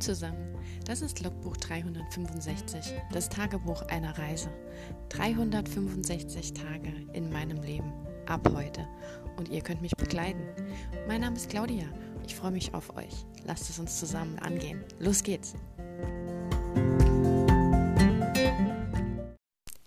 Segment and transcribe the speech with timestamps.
[0.00, 4.50] Zusammen, das ist Logbuch 365, das Tagebuch einer Reise.
[5.08, 7.92] 365 Tage in meinem Leben,
[8.26, 8.86] ab heute.
[9.36, 10.42] Und ihr könnt mich begleiten.
[11.08, 11.86] Mein Name ist Claudia,
[12.26, 13.24] ich freue mich auf euch.
[13.44, 14.84] Lasst es uns zusammen angehen.
[14.98, 15.54] Los geht's!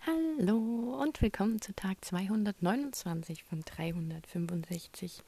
[0.05, 5.23] Hallo und willkommen zu Tag 229 von 365.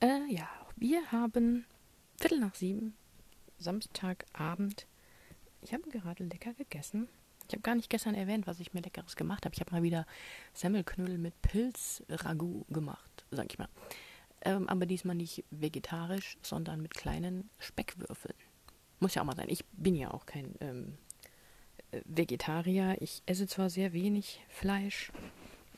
[0.00, 1.64] Äh, ja, wir haben
[2.18, 2.94] Viertel nach sieben
[3.60, 4.86] Samstagabend.
[5.62, 7.08] Ich habe gerade lecker gegessen.
[7.48, 9.54] Ich habe gar nicht gestern erwähnt, was ich mir leckeres gemacht habe.
[9.54, 10.06] Ich habe mal wieder
[10.54, 13.68] Semmelknödel mit Pilzragout gemacht, sag ich mal.
[14.42, 18.36] Ähm, aber diesmal nicht vegetarisch, sondern mit kleinen Speckwürfeln.
[19.00, 19.48] Muss ja auch mal sein.
[19.48, 20.96] Ich bin ja auch kein ähm,
[21.90, 22.96] äh, Vegetarier.
[23.00, 25.10] Ich esse zwar sehr wenig Fleisch,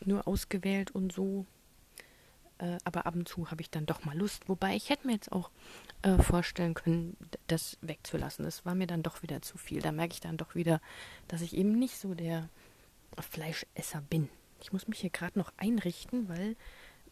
[0.05, 1.47] nur ausgewählt und so.
[2.63, 4.49] Äh, aber ab und zu habe ich dann doch mal Lust.
[4.49, 5.51] Wobei ich hätte mir jetzt auch
[6.03, 7.17] äh, vorstellen können,
[7.49, 8.45] das wegzulassen.
[8.45, 9.83] Das war mir dann doch wieder zu viel.
[9.83, 10.81] Da merke ich dann doch wieder,
[11.27, 12.49] dass ich eben nicht so der
[13.19, 14.29] Fleischesser bin.
[14.61, 16.57] Ich muss mich hier gerade noch einrichten, weil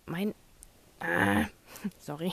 [0.07, 0.35] mein
[1.01, 1.47] ah,
[1.99, 2.33] sorry,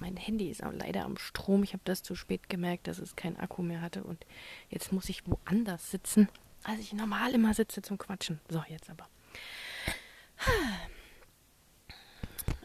[0.00, 1.62] mein Handy ist auch leider am Strom.
[1.62, 4.26] Ich habe das zu spät gemerkt, dass es keinen Akku mehr hatte und
[4.68, 6.28] jetzt muss ich woanders sitzen,
[6.62, 8.40] als ich normal immer sitze zum Quatschen.
[8.50, 9.08] So, jetzt aber.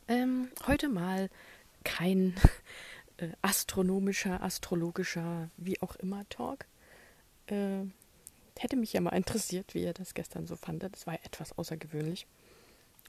[0.08, 1.30] Ähm, heute mal
[1.84, 2.36] kein
[3.18, 6.66] äh, astronomischer, astrologischer, wie auch immer Talk.
[7.48, 7.86] Äh,
[8.60, 10.94] hätte mich ja mal interessiert, wie ihr das gestern so fandet.
[10.96, 12.28] Das war etwas außergewöhnlich.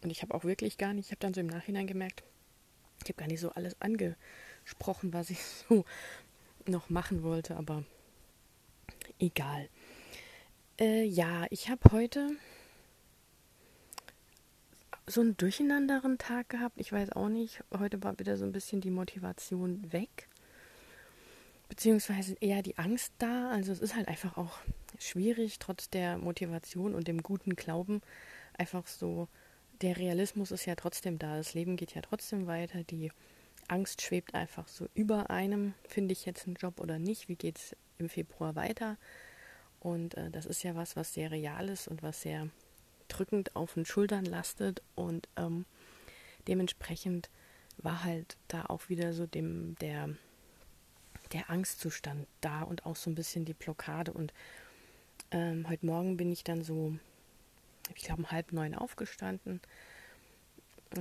[0.03, 2.23] Und ich habe auch wirklich gar nicht, ich habe dann so im Nachhinein gemerkt,
[3.03, 5.85] ich habe gar nicht so alles angesprochen, was ich so
[6.67, 7.85] noch machen wollte, aber
[9.19, 9.69] egal.
[10.79, 12.31] Äh, ja, ich habe heute
[15.07, 16.81] so einen durcheinanderen Tag gehabt.
[16.81, 17.63] Ich weiß auch nicht.
[17.79, 20.29] Heute war wieder so ein bisschen die Motivation weg.
[21.69, 23.51] Beziehungsweise eher die Angst da.
[23.51, 24.59] Also es ist halt einfach auch
[24.99, 28.01] schwierig, trotz der Motivation und dem guten Glauben,
[28.57, 29.29] einfach so,
[29.83, 31.37] der Realismus ist ja trotzdem da.
[31.37, 32.85] Das Leben geht ja trotzdem weiter.
[32.85, 33.11] Die
[33.69, 35.75] Angst schwebt einfach so über einem.
[35.89, 37.29] Finde ich jetzt einen Job oder nicht?
[37.29, 38.97] Wie geht es im Februar weiter?
[39.81, 42.49] Und äh, das ist ja was, was sehr real ist und was sehr
[43.09, 45.65] drückend auf den Schultern lastet und ähm,
[46.49, 47.31] dementsprechend
[47.79, 50.11] war halt da auch wieder so dem der
[51.33, 54.33] der Angstzustand da und auch so ein bisschen die Blockade und
[55.31, 56.97] ähm, heute Morgen bin ich dann so
[57.95, 59.61] ich glaube um halb neun aufgestanden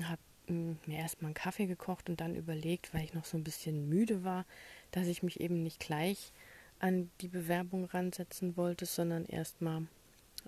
[0.02, 3.44] habe hm, mir erstmal einen Kaffee gekocht und dann überlegt, weil ich noch so ein
[3.44, 4.46] bisschen müde war,
[4.92, 6.34] dass ich mich eben nicht gleich
[6.80, 9.84] an die Bewerbung ransetzen wollte, sondern erstmal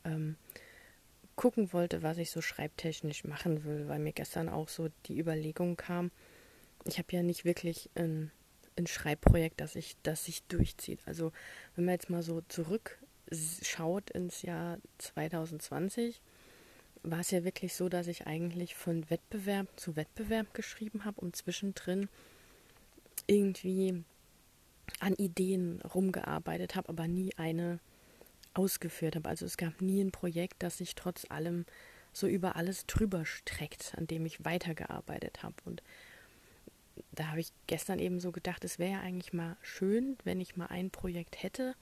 [0.03, 0.35] ähm,
[1.35, 5.75] gucken wollte, was ich so schreibtechnisch machen will, weil mir gestern auch so die Überlegung
[5.75, 6.11] kam,
[6.85, 8.31] ich habe ja nicht wirklich ein,
[8.77, 10.99] ein Schreibprojekt, das sich das sich durchzieht.
[11.05, 11.31] Also
[11.75, 16.21] wenn man jetzt mal so zurückschaut ins Jahr 2020,
[17.03, 21.35] war es ja wirklich so, dass ich eigentlich von Wettbewerb zu Wettbewerb geschrieben habe und
[21.35, 22.09] zwischendrin
[23.27, 24.03] irgendwie
[24.99, 27.79] an Ideen rumgearbeitet habe, aber nie eine
[28.55, 29.29] ausgeführt habe.
[29.29, 31.65] Also es gab nie ein Projekt, das sich trotz allem
[32.13, 35.55] so über alles drüber streckt, an dem ich weitergearbeitet habe.
[35.65, 35.83] Und
[37.11, 40.55] da habe ich gestern eben so gedacht, es wäre ja eigentlich mal schön, wenn ich
[40.55, 41.75] mal ein Projekt hätte,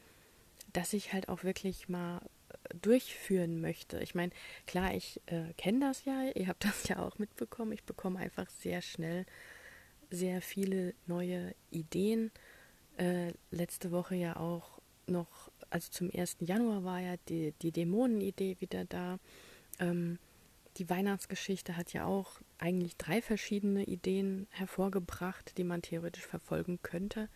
[0.74, 4.00] das ich halt auch wirklich mal äh, durchführen möchte.
[4.00, 4.32] Ich meine,
[4.66, 7.72] klar, ich äh, kenne das ja, ihr habt das ja auch mitbekommen.
[7.72, 9.26] Ich bekomme einfach sehr schnell
[10.10, 12.32] sehr viele neue Ideen.
[12.98, 16.38] Äh, letzte Woche ja auch noch also zum 1.
[16.42, 19.18] Januar war ja die, die Dämonenidee wieder da.
[19.80, 20.20] Ähm,
[20.78, 27.28] die Weihnachtsgeschichte hat ja auch eigentlich drei verschiedene Ideen hervorgebracht, die man theoretisch verfolgen könnte,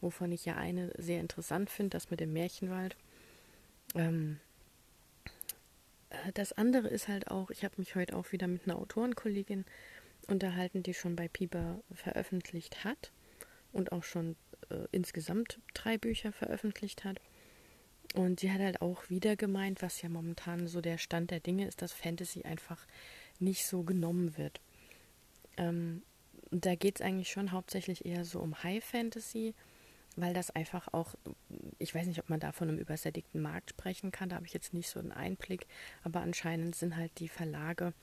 [0.00, 2.96] wovon ich ja eine sehr interessant finde, das mit dem Märchenwald.
[3.96, 4.38] Ähm,
[6.10, 9.64] äh, das andere ist halt auch, ich habe mich heute auch wieder mit einer Autorenkollegin
[10.28, 13.10] unterhalten, die schon bei Pieper veröffentlicht hat
[13.72, 14.36] und auch schon
[14.70, 17.20] äh, insgesamt drei Bücher veröffentlicht hat.
[18.14, 21.66] Und sie hat halt auch wieder gemeint, was ja momentan so der Stand der Dinge
[21.66, 22.86] ist, dass Fantasy einfach
[23.38, 24.60] nicht so genommen wird.
[25.56, 26.02] Ähm,
[26.50, 29.54] da geht es eigentlich schon hauptsächlich eher so um High Fantasy,
[30.16, 31.14] weil das einfach auch,
[31.78, 34.52] ich weiß nicht, ob man da von einem übersättigten Markt sprechen kann, da habe ich
[34.52, 35.66] jetzt nicht so einen Einblick,
[36.02, 37.94] aber anscheinend sind halt die Verlage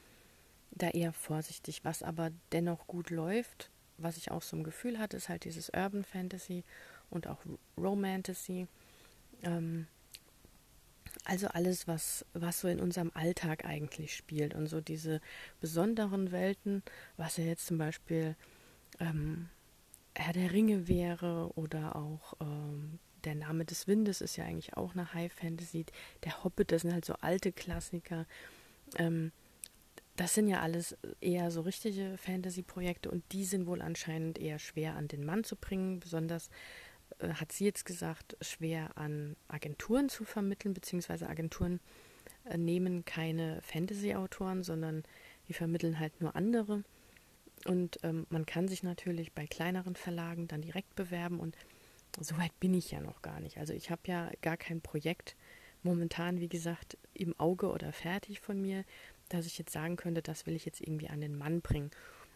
[0.72, 1.82] da eher vorsichtig.
[1.84, 5.70] Was aber dennoch gut läuft, was ich auch so ein Gefühl hatte, ist halt dieses
[5.70, 6.64] Urban Fantasy
[7.12, 7.40] und auch
[7.78, 8.68] Romantasy.
[9.44, 9.88] Ähm,
[11.26, 15.22] also alles, was, was so in unserem Alltag eigentlich spielt und so diese
[15.62, 16.84] besonderen Welten,
[17.18, 18.36] was ja jetzt zum Beispiel
[19.00, 19.50] ähm,
[20.16, 24.94] Herr der Ringe wäre oder auch ähm, der Name des Windes ist ja eigentlich auch
[24.94, 25.86] eine High Fantasy.
[26.24, 28.26] Der Hobbit, das sind halt so alte Klassiker.
[28.98, 29.32] Ähm,
[30.16, 34.96] das sind ja alles eher so richtige Fantasy-Projekte und die sind wohl anscheinend eher schwer
[34.96, 36.00] an den Mann zu bringen.
[36.00, 36.50] Besonders
[37.20, 41.80] äh, hat sie jetzt gesagt, schwer an Agenturen zu vermitteln, beziehungsweise Agenturen
[42.46, 45.04] äh, nehmen keine Fantasy-Autoren, sondern
[45.48, 46.84] die vermitteln halt nur andere.
[47.66, 51.58] Und ähm, man kann sich natürlich bei kleineren Verlagen dann direkt bewerben und
[52.20, 53.58] so weit bin ich ja noch gar nicht.
[53.58, 55.36] Also ich habe ja gar kein Projekt
[55.84, 58.84] momentan, wie gesagt, im Auge oder fertig von mir,
[59.30, 61.92] dass ich jetzt sagen könnte, das will ich jetzt irgendwie an den Mann bringen.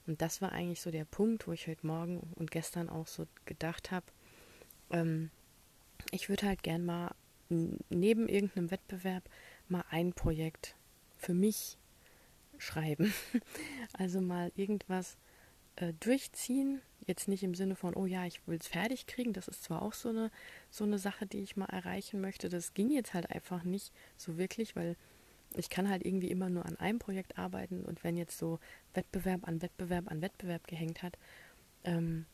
[0.05, 3.25] Und das war eigentlich so der Punkt, wo ich heute Morgen und gestern auch so
[3.45, 4.05] gedacht habe,
[4.91, 5.29] ähm,
[6.11, 7.13] ich würde halt gern mal
[7.89, 9.29] neben irgendeinem Wettbewerb
[9.67, 10.75] mal ein Projekt
[11.17, 11.77] für mich
[12.57, 13.13] schreiben.
[13.93, 15.17] also mal irgendwas
[15.75, 16.81] äh, durchziehen.
[17.05, 19.33] Jetzt nicht im Sinne von, oh ja, ich will es fertig kriegen.
[19.33, 20.31] Das ist zwar auch so eine,
[20.69, 22.49] so eine Sache, die ich mal erreichen möchte.
[22.49, 24.95] Das ging jetzt halt einfach nicht so wirklich, weil
[25.55, 28.59] ich kann halt irgendwie immer nur an einem Projekt arbeiten und wenn jetzt so
[28.93, 31.17] Wettbewerb an Wettbewerb an Wettbewerb gehängt hat,
[31.83, 32.25] ähm,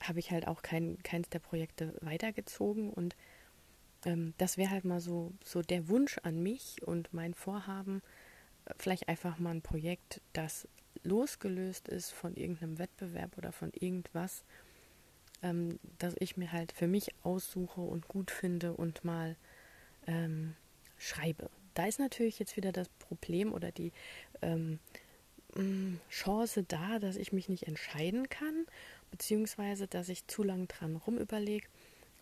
[0.00, 3.16] habe ich halt auch kein, keins der Projekte weitergezogen und
[4.04, 8.02] ähm, das wäre halt mal so, so der Wunsch an mich und mein Vorhaben,
[8.66, 10.68] äh, vielleicht einfach mal ein Projekt, das
[11.04, 14.44] losgelöst ist von irgendeinem Wettbewerb oder von irgendwas,
[15.42, 19.36] ähm, dass ich mir halt für mich aussuche und gut finde und mal
[20.06, 20.54] ähm,
[20.98, 21.50] schreibe.
[21.74, 23.92] Da ist natürlich jetzt wieder das Problem oder die
[24.42, 24.78] ähm,
[25.54, 28.66] mm, Chance da, dass ich mich nicht entscheiden kann,
[29.12, 31.68] beziehungsweise dass ich zu lang dran rumüberlege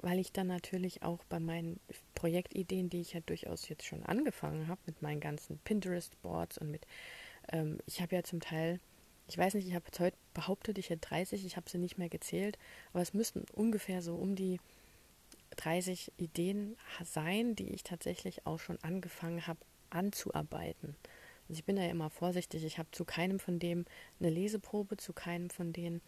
[0.02, 1.78] weil ich dann natürlich auch bei meinen
[2.14, 6.86] Projektideen, die ich ja durchaus jetzt schon angefangen habe, mit meinen ganzen Pinterest-Boards und mit,
[7.52, 8.80] ähm, ich habe ja zum Teil,
[9.28, 12.08] ich weiß nicht, ich habe heute behauptet, ich hätte 30, ich habe sie nicht mehr
[12.08, 12.58] gezählt,
[12.92, 14.58] aber es müssten ungefähr so um die
[15.56, 19.60] 30 Ideen sein, die ich tatsächlich auch schon angefangen habe
[19.90, 20.96] anzuarbeiten.
[21.48, 23.84] Also ich bin da ja immer vorsichtig, ich habe zu keinem von dem
[24.20, 26.00] eine Leseprobe, zu keinem von denen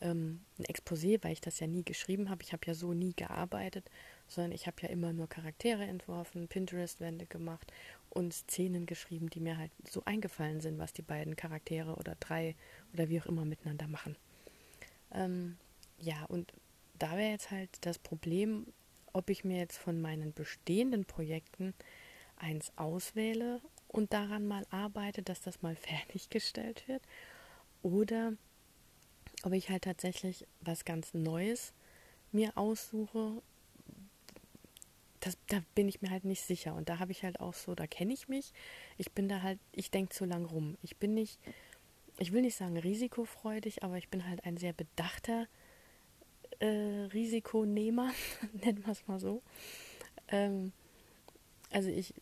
[0.00, 2.42] ähm, ein Exposé, weil ich das ja nie geschrieben habe.
[2.42, 3.90] Ich habe ja so nie gearbeitet,
[4.28, 7.72] sondern ich habe ja immer nur Charaktere entworfen, Pinterest-Wände gemacht
[8.08, 12.54] und Szenen geschrieben, die mir halt so eingefallen sind, was die beiden Charaktere oder drei
[12.92, 14.16] oder wie auch immer miteinander machen.
[15.12, 15.56] Ähm,
[15.98, 16.52] ja, und
[16.98, 18.66] da wäre jetzt halt das Problem,
[19.12, 21.74] ob ich mir jetzt von meinen bestehenden Projekten
[22.36, 27.02] eins auswähle und daran mal arbeite, dass das mal fertiggestellt wird,
[27.82, 28.34] oder
[29.42, 31.72] ob ich halt tatsächlich was ganz Neues
[32.32, 33.42] mir aussuche,
[35.20, 36.74] das, da bin ich mir halt nicht sicher.
[36.74, 38.52] Und da habe ich halt auch so, da kenne ich mich.
[38.96, 40.76] Ich bin da halt, ich denke zu lang rum.
[40.82, 41.38] Ich bin nicht,
[42.18, 45.46] ich will nicht sagen risikofreudig, aber ich bin halt ein sehr bedachter
[46.58, 46.66] äh,
[47.12, 48.12] Risikonehmer,
[48.52, 49.42] nennen wir es mal so.
[50.28, 50.72] Ähm,
[51.70, 52.14] also ich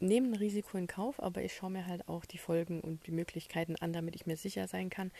[0.00, 3.12] nehme ein Risiko in Kauf, aber ich schaue mir halt auch die Folgen und die
[3.12, 5.10] Möglichkeiten an, damit ich mir sicher sein kann,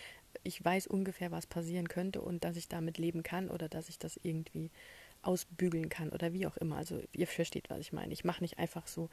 [0.43, 3.99] ich weiß ungefähr, was passieren könnte und dass ich damit leben kann oder dass ich
[3.99, 4.71] das irgendwie
[5.23, 6.77] ausbügeln kann oder wie auch immer.
[6.77, 8.12] Also ihr versteht, was ich meine.
[8.12, 9.11] Ich mache nicht einfach so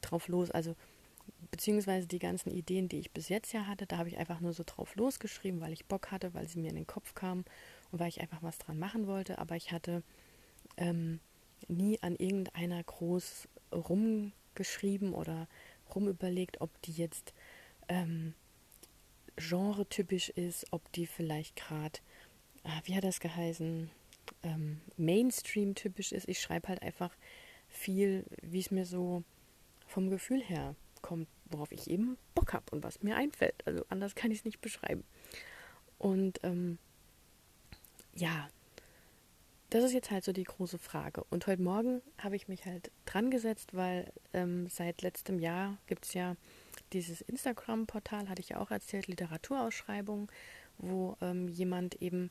[0.00, 0.50] drauf los.
[0.50, 0.76] Also
[1.50, 4.52] beziehungsweise die ganzen Ideen, die ich bis jetzt ja hatte, da habe ich einfach nur
[4.52, 7.44] so drauf losgeschrieben, weil ich Bock hatte, weil sie mir in den Kopf kamen
[7.90, 9.38] und weil ich einfach was dran machen wollte.
[9.38, 10.02] Aber ich hatte
[10.76, 11.20] ähm,
[11.68, 15.48] nie an irgendeiner groß rumgeschrieben oder
[15.94, 17.32] rumüberlegt, ob die jetzt
[17.88, 18.34] ähm,
[19.36, 21.98] genretypisch ist, ob die vielleicht gerade,
[22.64, 23.90] ah, wie hat das geheißen,
[24.42, 26.28] ähm, Mainstream-typisch ist.
[26.28, 27.14] Ich schreibe halt einfach
[27.68, 29.22] viel, wie es mir so
[29.86, 33.66] vom Gefühl her kommt, worauf ich eben Bock habe und was mir einfällt.
[33.66, 35.04] Also anders kann ich es nicht beschreiben.
[35.98, 36.78] Und ähm,
[38.14, 38.48] ja,
[39.70, 41.24] das ist jetzt halt so die große Frage.
[41.30, 46.06] Und heute Morgen habe ich mich halt dran gesetzt, weil ähm, seit letztem Jahr gibt
[46.06, 46.36] es ja
[46.92, 50.28] dieses Instagram-Portal, hatte ich ja auch erzählt, Literaturausschreibungen,
[50.78, 52.30] wo ähm, jemand eben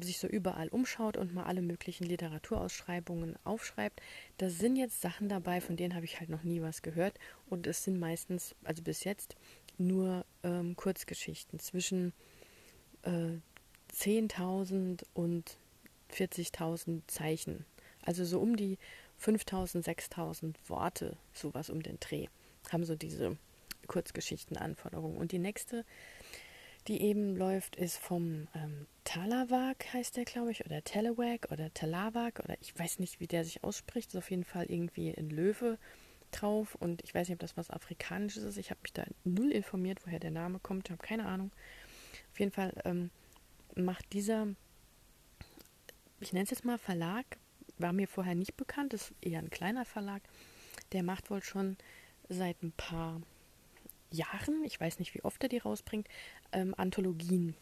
[0.00, 4.00] sich so überall umschaut und mal alle möglichen Literaturausschreibungen aufschreibt.
[4.38, 7.18] Da sind jetzt Sachen dabei, von denen habe ich halt noch nie was gehört.
[7.48, 9.36] Und es sind meistens, also bis jetzt,
[9.78, 12.12] nur ähm, Kurzgeschichten zwischen
[13.02, 13.38] äh,
[13.94, 15.58] 10.000 und
[16.10, 17.64] 40.000 Zeichen.
[18.02, 18.78] Also so um die
[19.22, 22.26] 5.000, 6.000 Worte, sowas um den Dreh,
[22.70, 23.36] haben so diese
[23.92, 25.16] Kurzgeschichtenanforderungen.
[25.16, 25.84] Und die nächste,
[26.88, 32.40] die eben läuft, ist vom ähm, Talawak, heißt der, glaube ich, oder Telewag oder Talawak
[32.40, 34.10] oder ich weiß nicht, wie der sich ausspricht.
[34.10, 35.78] Ist auf jeden Fall irgendwie in Löwe
[36.30, 38.56] drauf und ich weiß nicht, ob das was Afrikanisches ist.
[38.56, 41.52] Ich habe mich da null informiert, woher der Name kommt, Ich habe keine Ahnung.
[42.32, 43.10] Auf jeden Fall ähm,
[43.74, 44.48] macht dieser
[46.22, 47.26] ich nenne es jetzt mal Verlag,
[47.78, 50.22] war mir vorher nicht bekannt, ist eher ein kleiner Verlag.
[50.92, 51.76] Der macht wohl schon
[52.28, 53.20] seit ein paar
[54.12, 56.08] Jahren, ich weiß nicht, wie oft er die rausbringt,
[56.52, 57.56] ähm, Anthologien.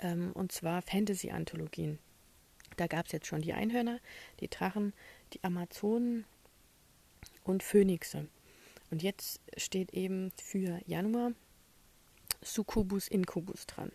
[0.00, 1.98] Ähm, und zwar Fantasy-Anthologien.
[2.76, 4.00] Da gab es jetzt schon die Einhörner,
[4.40, 4.92] die Drachen,
[5.32, 6.24] die Amazonen
[7.44, 8.28] und Phönixe.
[8.90, 11.32] Und jetzt steht eben für Januar
[12.42, 13.92] Succubus Incubus dran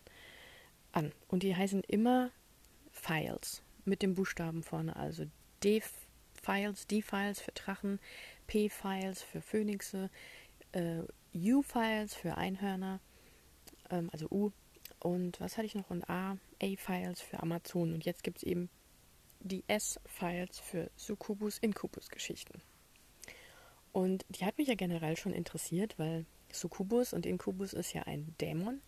[0.91, 1.11] an.
[1.27, 2.31] Und die heißen immer
[2.91, 4.95] Files mit dem Buchstaben vorne.
[4.95, 5.25] Also
[5.63, 7.99] D-Files, D-Files für Drachen,
[8.47, 10.09] P-Files für Phönixe,
[10.73, 11.03] äh,
[11.33, 12.99] U-Files für Einhörner,
[13.89, 14.51] ähm, also U.
[14.99, 15.89] Und was hatte ich noch?
[15.89, 17.93] Und A, A-Files für Amazonen.
[17.93, 18.69] Und jetzt gibt es eben
[19.41, 22.61] die S-Files für Succubus Incubus Geschichten.
[23.91, 28.33] Und die hat mich ja generell schon interessiert, weil Succubus und Incubus ist ja ein
[28.39, 28.81] Dämon.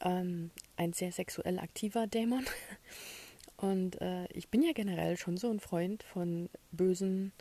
[0.00, 2.46] Ähm, ein sehr sexuell aktiver Dämon.
[3.56, 7.32] Und äh, ich bin ja generell schon so ein Freund von bösen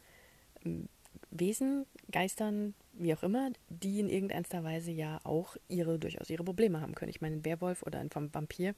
[0.66, 0.90] ähm,
[1.32, 6.82] Wesen, Geistern, wie auch immer, die in irgendeiner Weise ja auch ihre durchaus ihre Probleme
[6.82, 7.10] haben können.
[7.10, 8.76] Ich meine, ein Werwolf oder ein Vampir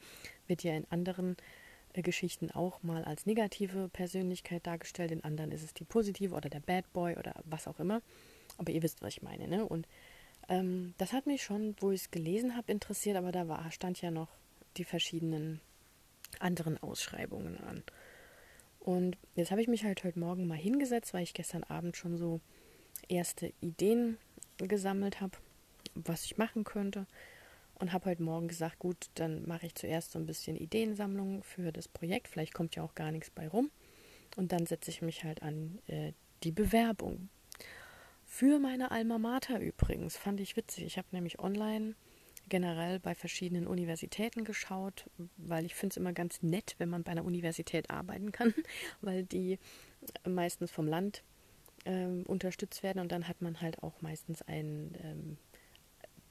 [0.48, 1.36] wird ja in anderen
[1.94, 6.50] äh, Geschichten auch mal als negative Persönlichkeit dargestellt, in anderen ist es die positive oder
[6.50, 8.02] der Bad Boy oder was auch immer.
[8.58, 9.66] Aber ihr wisst, was ich meine, ne?
[9.66, 9.88] Und
[10.50, 14.02] ähm, das hat mich schon, wo ich es gelesen habe, interessiert, aber da war, stand
[14.02, 14.30] ja noch
[14.78, 15.60] die verschiedenen
[16.40, 17.84] anderen Ausschreibungen an.
[18.80, 22.18] Und jetzt habe ich mich halt heute Morgen mal hingesetzt, weil ich gestern Abend schon
[22.18, 22.42] so
[23.10, 24.18] erste Ideen
[24.58, 25.38] gesammelt habe,
[25.96, 27.06] was ich machen könnte
[27.82, 31.72] und habe heute Morgen gesagt, gut, dann mache ich zuerst so ein bisschen Ideensammlung für
[31.72, 32.28] das Projekt.
[32.28, 33.72] Vielleicht kommt ja auch gar nichts bei rum.
[34.38, 37.30] Und dann setze ich mich halt an äh, die Bewerbung.
[38.26, 40.86] Für meine Alma Mater übrigens, fand ich witzig.
[40.86, 41.96] Ich habe nämlich online
[42.48, 47.12] generell bei verschiedenen Universitäten geschaut, weil ich finde es immer ganz nett, wenn man bei
[47.12, 48.54] einer Universität arbeiten kann,
[49.02, 49.58] weil die
[50.28, 51.24] meistens vom Land
[51.86, 55.38] ähm, unterstützt werden und dann hat man halt auch meistens einen ähm,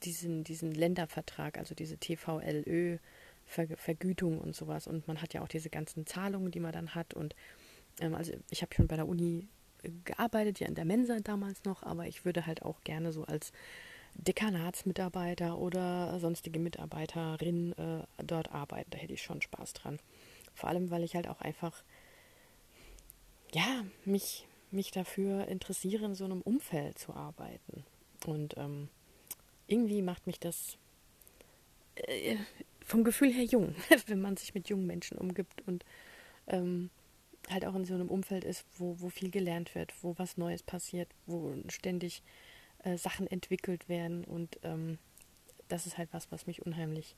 [0.03, 2.97] diesen, diesen Ländervertrag, also diese TVLÖ
[3.45, 4.87] Vergütung und sowas.
[4.87, 7.13] Und man hat ja auch diese ganzen Zahlungen, die man dann hat.
[7.13, 7.35] Und
[7.99, 9.47] ähm, also ich habe schon bei der Uni
[9.83, 13.25] äh, gearbeitet, ja in der Mensa damals noch, aber ich würde halt auch gerne so
[13.25, 13.51] als
[14.15, 18.91] Dekanatsmitarbeiter oder sonstige Mitarbeiterin äh, dort arbeiten.
[18.91, 19.99] Da hätte ich schon Spaß dran.
[20.53, 21.83] Vor allem, weil ich halt auch einfach,
[23.53, 27.83] ja, mich, mich dafür interessiere, in so einem Umfeld zu arbeiten.
[28.25, 28.89] Und ähm,
[29.67, 30.77] irgendwie macht mich das
[31.95, 32.37] äh,
[32.85, 33.75] vom Gefühl her jung,
[34.07, 35.85] wenn man sich mit jungen Menschen umgibt und
[36.47, 36.89] ähm,
[37.49, 40.63] halt auch in so einem Umfeld ist, wo, wo viel gelernt wird, wo was Neues
[40.63, 42.21] passiert, wo ständig
[42.83, 44.97] äh, Sachen entwickelt werden und ähm,
[45.67, 47.15] das ist halt was, was mich unheimlich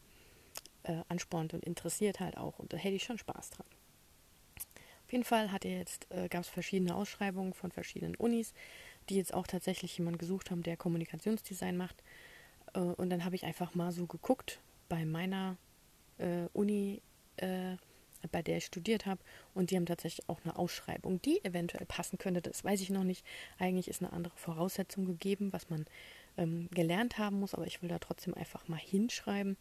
[0.83, 3.67] äh, anspornt und interessiert halt auch und da hätte ich schon Spaß dran.
[5.13, 8.51] Jeden Fall hat er jetzt, äh, gab es verschiedene Ausschreibungen von verschiedenen Unis,
[9.09, 12.01] die jetzt auch tatsächlich jemanden gesucht haben, der Kommunikationsdesign macht
[12.73, 15.57] äh, und dann habe ich einfach mal so geguckt bei meiner
[16.17, 17.03] äh, Uni,
[17.37, 17.75] äh,
[18.31, 19.21] bei der ich studiert habe.
[19.53, 22.41] Und die haben tatsächlich auch eine Ausschreibung, die eventuell passen könnte.
[22.41, 23.23] Das weiß ich noch nicht.
[23.59, 25.85] Eigentlich ist eine andere Voraussetzung gegeben, was man
[26.37, 27.53] ähm, gelernt haben muss.
[27.53, 29.57] Aber ich will da trotzdem einfach mal hinschreiben,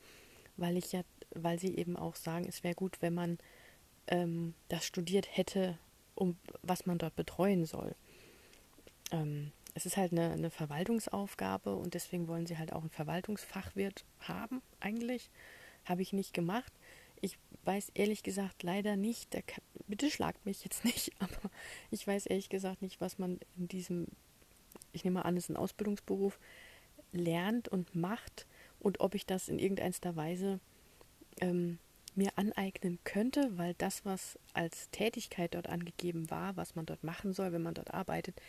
[0.56, 1.02] weil ich ja,
[1.34, 3.36] weil sie eben auch sagen, es wäre gut, wenn man
[4.06, 5.78] ähm, das studiert hätte,
[6.14, 7.94] um was man dort betreuen soll.
[9.10, 14.04] Ähm, es ist halt eine, eine, Verwaltungsaufgabe und deswegen wollen sie halt auch einen Verwaltungsfachwirt
[14.20, 15.30] haben, eigentlich.
[15.84, 16.72] Habe ich nicht gemacht.
[17.20, 21.50] Ich weiß ehrlich gesagt leider nicht, kann, bitte schlagt mich jetzt nicht, aber
[21.90, 24.06] ich weiß ehrlich gesagt nicht, was man in diesem,
[24.92, 26.38] ich nehme an, es ist ein Ausbildungsberuf,
[27.12, 28.46] lernt und macht
[28.80, 30.60] und ob ich das in irgendeiner Weise
[31.40, 31.78] ähm,
[32.14, 37.32] mir aneignen könnte, weil das, was als Tätigkeit dort angegeben war, was man dort machen
[37.32, 38.40] soll, wenn man dort arbeitet,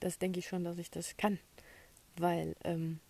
[0.00, 1.38] das denke ich schon, dass ich das kann.
[2.16, 3.00] Weil, ähm,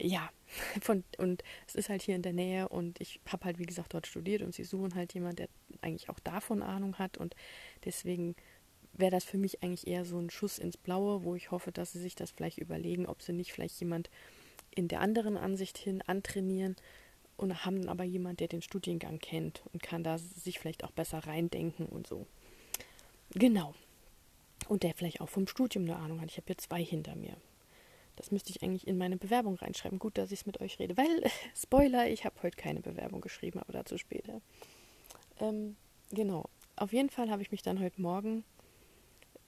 [0.00, 0.30] ja,
[0.80, 3.94] von, und es ist halt hier in der Nähe und ich habe halt, wie gesagt,
[3.94, 5.48] dort studiert und sie suchen halt jemanden, der
[5.80, 7.36] eigentlich auch davon Ahnung hat und
[7.84, 8.34] deswegen
[8.94, 11.92] wäre das für mich eigentlich eher so ein Schuss ins Blaue, wo ich hoffe, dass
[11.92, 14.10] sie sich das vielleicht überlegen, ob sie nicht vielleicht jemand
[14.74, 16.76] in der anderen Ansicht hin antrainieren
[17.36, 21.18] und haben aber jemand, der den Studiengang kennt und kann da sich vielleicht auch besser
[21.18, 22.26] reindenken und so.
[23.30, 23.74] Genau.
[24.68, 26.30] Und der vielleicht auch vom Studium eine Ahnung hat.
[26.30, 27.36] Ich habe hier zwei hinter mir.
[28.16, 29.98] Das müsste ich eigentlich in meine Bewerbung reinschreiben.
[29.98, 30.96] Gut, dass ich es mit euch rede.
[30.96, 34.40] Weil, Spoiler, ich habe heute keine Bewerbung geschrieben, aber dazu später.
[35.40, 35.76] Ähm,
[36.10, 36.48] genau.
[36.76, 38.44] Auf jeden Fall habe ich mich dann heute Morgen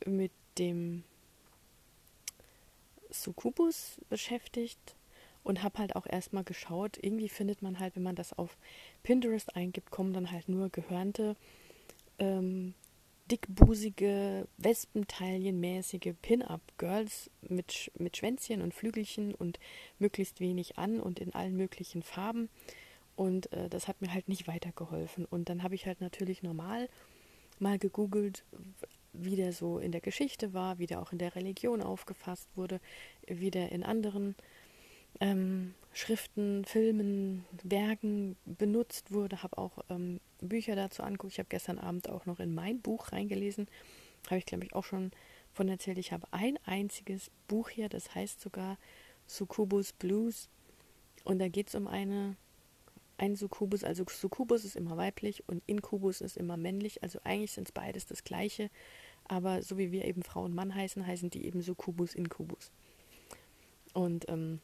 [0.06, 1.04] mit dem
[3.10, 4.96] Succubus beschäftigt
[5.44, 6.98] und habe halt auch erstmal geschaut.
[7.00, 8.56] Irgendwie findet man halt, wenn man das auf
[9.02, 11.36] Pinterest eingibt, kommen dann halt nur gehörnte
[12.18, 12.74] ähm,
[13.30, 19.58] dickbusige, wespentaillenmäßige Pin-Up-Girls mit, mit Schwänzchen und Flügelchen und
[19.98, 22.48] möglichst wenig an und in allen möglichen Farben.
[23.16, 25.24] Und äh, das hat mir halt nicht weitergeholfen.
[25.24, 26.88] Und dann habe ich halt natürlich normal
[27.58, 28.44] mal gegoogelt,
[29.12, 32.80] wie der so in der Geschichte war, wie der auch in der Religion aufgefasst wurde,
[33.26, 34.34] wie der in anderen
[35.20, 39.42] ähm, Schriften, Filmen, Werken benutzt wurde.
[39.42, 41.34] Habe auch ähm, Bücher dazu angeguckt.
[41.34, 43.68] Ich habe gestern Abend auch noch in mein Buch reingelesen.
[44.26, 45.12] Habe ich, glaube ich, auch schon
[45.52, 45.98] von erzählt.
[45.98, 48.76] Ich habe ein einziges Buch hier, das heißt sogar
[49.26, 50.48] Succubus Blues.
[51.22, 52.36] Und da geht es um eine,
[53.16, 53.84] ein Succubus.
[53.84, 57.02] Also Succubus ist immer weiblich und Incubus ist immer männlich.
[57.02, 58.68] Also eigentlich sind es beides das gleiche.
[59.26, 62.72] Aber so wie wir eben Frau und Mann heißen, heißen die eben Succubus Incubus.
[63.94, 64.60] Und ähm,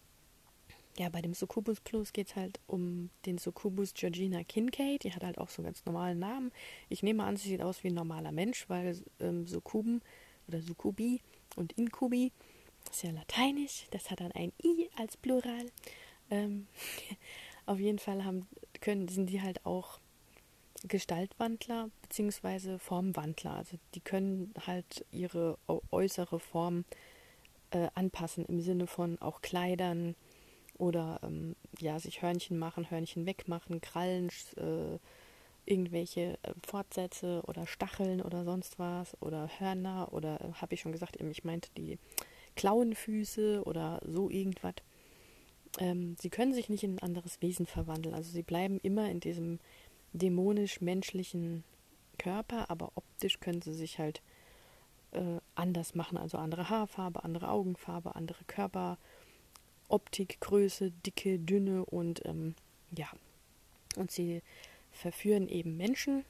[1.00, 5.02] ja, bei dem Succubus Plus geht es halt um den Succubus Georgina Kincaid.
[5.02, 6.52] Die hat halt auch so einen ganz normalen Namen.
[6.90, 10.02] Ich nehme an, sie sieht aus wie ein normaler Mensch, weil ähm, Succuben
[10.47, 11.23] oder Succubi
[11.57, 12.33] und Incubi
[12.90, 13.87] ist ja lateinisch.
[13.92, 15.71] Das hat dann ein I als Plural.
[16.30, 16.66] Ähm,
[17.64, 18.47] auf jeden Fall haben,
[18.83, 20.00] können, sind die halt auch
[20.87, 22.76] Gestaltwandler bzw.
[22.76, 23.54] Formwandler.
[23.54, 25.57] Also die können halt ihre
[25.90, 26.85] äußere Form
[27.71, 30.14] äh, anpassen im Sinne von auch Kleidern,
[30.80, 34.99] oder ähm, ja, sich Hörnchen machen, Hörnchen wegmachen, Krallen, äh,
[35.66, 40.92] irgendwelche äh, Fortsätze oder Stacheln oder sonst was oder Hörner oder äh, habe ich schon
[40.92, 41.99] gesagt, ich meinte die
[42.56, 44.75] Klauenfüße oder so irgendwas.
[45.78, 48.14] Ähm, sie können sich nicht in ein anderes Wesen verwandeln.
[48.14, 49.60] Also sie bleiben immer in diesem
[50.12, 51.62] dämonisch-menschlichen
[52.18, 54.22] Körper, aber optisch können sie sich halt
[55.12, 56.18] äh, anders machen.
[56.18, 58.99] Also andere Haarfarbe, andere Augenfarbe, andere Körper.
[59.90, 62.54] Optik, Größe, Dicke, Dünne und ähm,
[62.97, 63.09] ja.
[63.97, 64.42] Und sie
[64.92, 66.25] verführen eben Menschen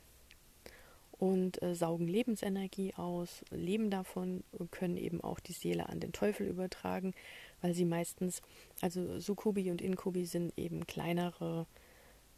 [1.21, 6.13] und äh, saugen Lebensenergie aus, leben davon und können eben auch die Seele an den
[6.13, 7.13] Teufel übertragen,
[7.61, 8.41] weil sie meistens,
[8.81, 11.67] also Sukubi und Inkubi sind eben kleinere,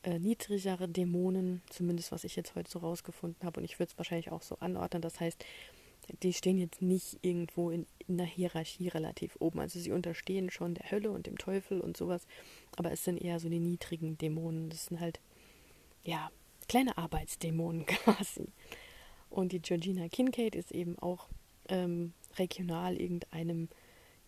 [0.03, 3.99] äh, niedrigere Dämonen, zumindest was ich jetzt heute so rausgefunden habe und ich würde es
[3.99, 5.01] wahrscheinlich auch so anordnen.
[5.01, 5.45] Das heißt,
[6.23, 9.61] die stehen jetzt nicht irgendwo in, in einer Hierarchie relativ oben.
[9.61, 12.27] Also sie unterstehen schon der Hölle und dem Teufel und sowas,
[12.77, 14.71] aber es sind eher so die niedrigen Dämonen.
[14.71, 15.21] Das sind halt,
[16.05, 16.31] ja,
[16.69, 18.47] kleine Arbeitsdämonen quasi.
[19.31, 21.29] Und die Georgina Kincaid ist eben auch
[21.69, 23.69] ähm, regional irgendeinem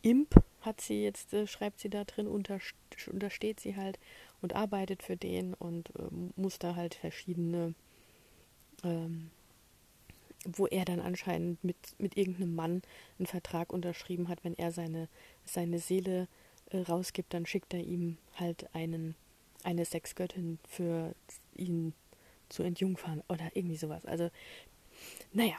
[0.03, 3.99] Imp, hat sie jetzt, äh, schreibt sie da drin, untersteht sie halt
[4.41, 6.03] und arbeitet für den und äh,
[6.37, 7.75] muss da halt verschiedene
[8.83, 9.31] ähm,
[10.45, 12.83] wo er dann anscheinend mit, mit irgendeinem Mann
[13.19, 15.09] einen Vertrag unterschrieben hat, wenn er seine,
[15.45, 16.29] seine Seele
[16.71, 19.15] äh, rausgibt, dann schickt er ihm halt einen,
[19.63, 21.15] eine Sexgöttin für
[21.55, 21.95] ihn
[22.49, 24.05] zu entjungfern oder irgendwie sowas.
[24.07, 24.31] Also,
[25.33, 25.57] naja,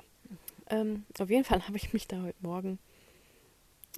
[0.70, 2.80] ähm, auf jeden Fall habe ich mich da heute Morgen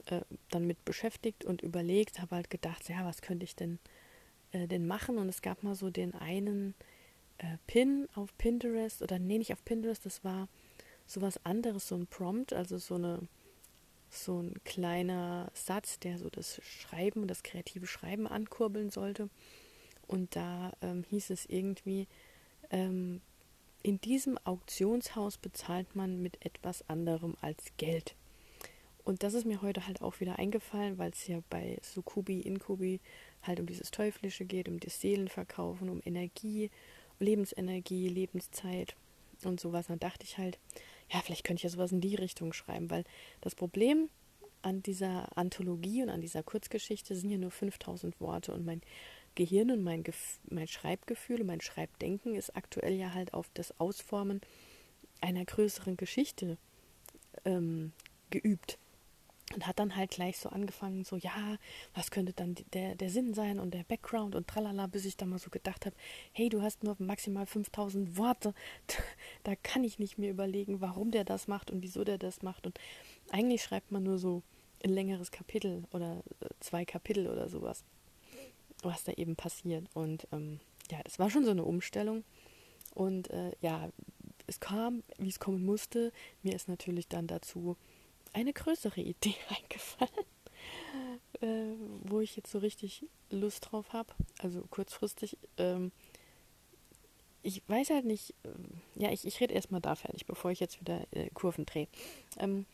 [0.06, 3.80] äh, dann mit beschäftigt und überlegt, habe halt gedacht, ja, was könnte ich denn,
[4.52, 5.18] äh, denn machen?
[5.18, 6.76] Und es gab mal so den einen
[7.38, 10.48] äh, Pin auf Pinterest, oder nee, nicht auf Pinterest, das war
[11.08, 13.20] so was anderes, so ein Prompt, also so eine
[14.10, 19.30] so ein kleiner Satz, der so das Schreiben und das kreative Schreiben ankurbeln sollte.
[20.08, 22.08] Und da ähm, hieß es irgendwie,
[22.70, 23.22] ähm,
[23.84, 28.16] in diesem Auktionshaus bezahlt man mit etwas anderem als Geld.
[29.04, 33.00] Und das ist mir heute halt auch wieder eingefallen, weil es ja bei Sukubi, Inkubi
[33.44, 36.70] halt um dieses Teuflische geht, um das Seelenverkaufen, um Energie,
[37.20, 38.96] Lebensenergie, Lebenszeit
[39.46, 39.88] und sowas.
[39.88, 40.60] Dann dachte ich halt,
[41.10, 43.04] ja, vielleicht könnte ich ja sowas in die Richtung schreiben, weil
[43.42, 44.10] das Problem
[44.62, 48.82] an dieser Anthologie und an dieser Kurzgeschichte sind ja nur 5000 Worte und mein
[49.36, 53.80] Gehirn und mein, Gef mein Schreibgefühl und mein Schreibdenken ist aktuell ja halt auf das
[53.80, 54.42] Ausformen
[55.22, 56.58] einer größeren Geschichte
[57.46, 57.94] ähm,
[58.30, 58.78] geübt
[59.58, 61.58] und hat dann halt gleich so angefangen, so, ja,
[61.96, 65.30] was könnte dann der, der Sinn sein und der Background und tralala, bis ich dann
[65.30, 65.96] mal so gedacht habe,
[66.32, 68.54] hey, du hast nur maximal 5000 Worte,
[69.44, 72.68] da kann ich nicht mehr überlegen, warum der das macht und wieso der das macht.
[72.68, 72.80] Und
[73.32, 74.44] eigentlich schreibt man nur so
[74.84, 77.84] ein längeres Kapitel oder äh, zwei Kapitel oder sowas,
[78.84, 79.88] was da eben passiert.
[79.96, 80.60] Und ähm,
[80.92, 82.24] ja, das war schon so eine Umstellung.
[82.94, 83.90] Und äh, ja,
[84.46, 86.12] es kam, wie es kommen musste,
[86.44, 87.76] mir ist natürlich dann dazu
[88.38, 90.26] eine größere Idee eingefallen,
[91.42, 94.14] äh, wo ich jetzt so richtig Lust drauf habe.
[94.40, 95.38] Also kurzfristig.
[95.58, 95.92] Ähm,
[97.42, 100.80] ich weiß halt nicht, äh, ja, ich, ich rede erstmal da fertig, bevor ich jetzt
[100.80, 101.88] wieder äh, Kurven drehe.
[102.38, 102.66] Ähm,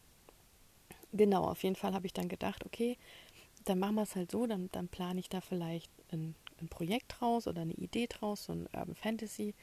[1.13, 2.97] genau, auf jeden Fall habe ich dann gedacht, okay,
[3.63, 7.15] dann machen wir es halt so, dann, dann plane ich da vielleicht ein, ein Projekt
[7.19, 9.53] draus oder eine Idee draus, so ein Urban Fantasy.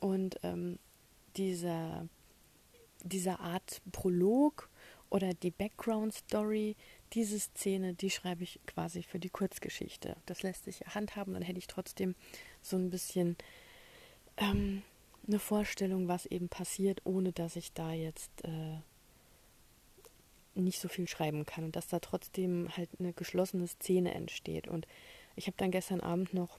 [0.00, 0.78] Und ähm,
[1.36, 2.08] dieser,
[3.02, 4.70] dieser Art Prolog
[5.14, 6.74] oder die Background Story,
[7.12, 10.16] diese Szene, die schreibe ich quasi für die Kurzgeschichte.
[10.26, 12.16] Das lässt sich handhaben, dann hätte ich trotzdem
[12.62, 13.36] so ein bisschen
[14.38, 14.82] ähm,
[15.28, 18.80] eine Vorstellung, was eben passiert, ohne dass ich da jetzt äh,
[20.56, 24.66] nicht so viel schreiben kann und dass da trotzdem halt eine geschlossene Szene entsteht.
[24.66, 24.84] Und
[25.36, 26.58] ich habe dann gestern Abend noch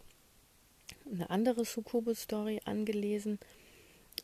[1.12, 3.38] eine andere Succubus-Story angelesen.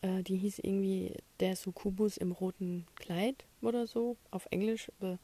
[0.01, 4.91] Äh, die hieß irgendwie Der Succubus im roten Kleid oder so, auf Englisch.
[5.01, 5.17] Äh,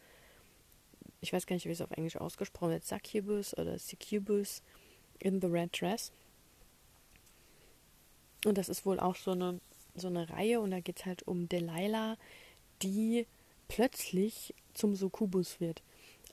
[1.21, 2.85] ich weiß gar nicht, wie es auf Englisch ausgesprochen wird.
[2.85, 4.61] Succubus oder Succubus
[5.19, 6.11] in the Red Dress.
[8.45, 9.59] Und das ist wohl auch so eine,
[9.95, 12.17] so eine Reihe und da geht es halt um Delilah,
[12.83, 13.25] die
[13.67, 15.81] plötzlich zum Succubus wird.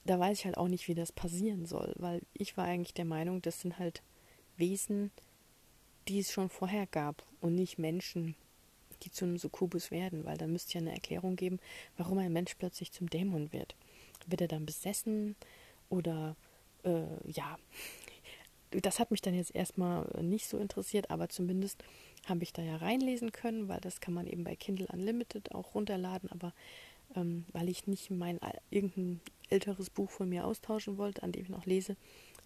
[0.04, 3.06] Da weiß ich halt auch nicht, wie das passieren soll, weil ich war eigentlich der
[3.06, 4.02] Meinung, das sind halt
[4.58, 5.10] Wesen,
[6.08, 8.34] die es schon vorher gab und nicht Menschen,
[9.02, 11.58] die zu einem Succubus werden, weil da müsste ja eine Erklärung geben,
[11.96, 13.74] warum ein Mensch plötzlich zum Dämon wird.
[14.26, 15.36] Wird er dann besessen
[15.88, 16.36] oder
[16.84, 17.58] äh, ja,
[18.70, 21.84] das hat mich dann jetzt erstmal nicht so interessiert, aber zumindest
[22.26, 25.74] habe ich da ja reinlesen können, weil das kann man eben bei Kindle Unlimited auch
[25.74, 26.52] runterladen, aber
[27.14, 28.40] ähm, weil ich nicht mein
[28.70, 31.96] irgendein älteres Buch von mir austauschen wollte, an dem ich noch lese,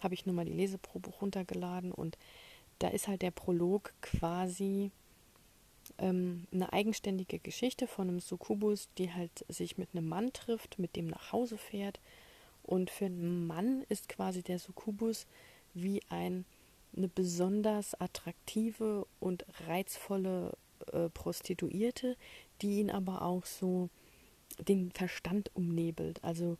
[0.01, 2.17] habe ich nur mal die Leseprobe runtergeladen und
[2.79, 4.91] da ist halt der Prolog quasi
[5.97, 10.95] ähm, eine eigenständige Geschichte von einem Succubus, die halt sich mit einem Mann trifft, mit
[10.95, 11.99] dem nach Hause fährt
[12.63, 15.25] und für einen Mann ist quasi der Succubus
[15.73, 16.45] wie ein,
[16.95, 20.55] eine besonders attraktive und reizvolle
[20.91, 22.15] äh, Prostituierte,
[22.61, 23.89] die ihn aber auch so
[24.59, 26.23] den Verstand umnebelt.
[26.23, 26.57] Also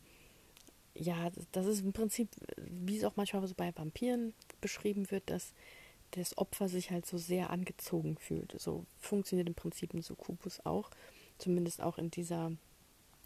[0.96, 5.54] ja, das ist im Prinzip, wie es auch manchmal so bei Vampiren beschrieben wird, dass
[6.12, 8.60] das Opfer sich halt so sehr angezogen fühlt.
[8.60, 10.90] So funktioniert im Prinzip ein Succubus auch,
[11.38, 12.52] zumindest auch in dieser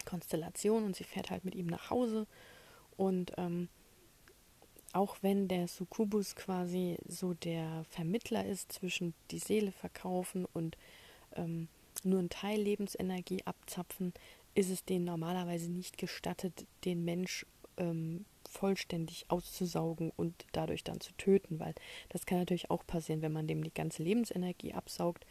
[0.06, 0.84] Konstellation.
[0.84, 2.28] Und sie fährt halt mit ihm nach Hause.
[2.98, 3.70] Und ähm,
[4.92, 10.78] auch wenn der Succubus quasi so der Vermittler ist zwischen die Seele verkaufen und
[11.36, 11.68] ähm,
[12.04, 14.14] nur ein Teil Lebensenergie abzapfen,
[14.56, 17.46] ist es denen normalerweise nicht gestattet, den Mensch
[17.78, 21.74] ähm, vollständig auszusaugen und dadurch dann zu töten, weil
[22.10, 25.26] das kann natürlich auch passieren, wenn man dem die ganze Lebensenergie absaugt,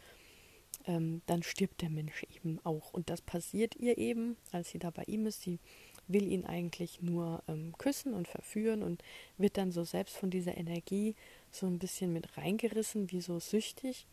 [0.85, 2.93] ähm, dann stirbt der Mensch eben auch.
[2.93, 5.41] Und das passiert ihr eben, als sie da bei ihm ist.
[5.41, 5.59] Sie
[6.07, 9.01] will ihn eigentlich nur ähm, küssen und verführen und
[9.37, 11.15] wird dann so selbst von dieser Energie
[11.51, 14.05] so ein bisschen mit reingerissen, wie so süchtig.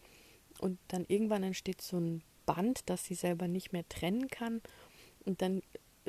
[0.60, 4.60] Und dann irgendwann entsteht so ein Band, das sie selber nicht mehr trennen kann
[5.24, 5.62] und dann